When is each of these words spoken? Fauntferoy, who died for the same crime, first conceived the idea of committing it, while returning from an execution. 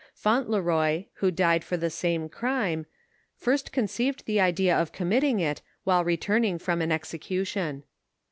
Fauntferoy, 0.15 1.05
who 1.17 1.29
died 1.29 1.63
for 1.63 1.77
the 1.77 1.91
same 1.91 2.27
crime, 2.27 2.87
first 3.35 3.71
conceived 3.71 4.25
the 4.25 4.39
idea 4.41 4.75
of 4.75 4.91
committing 4.91 5.39
it, 5.39 5.61
while 5.83 6.03
returning 6.03 6.57
from 6.57 6.81
an 6.81 6.91
execution. 6.91 7.83